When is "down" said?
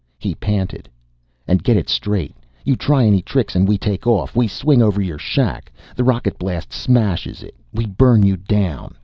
8.35-8.95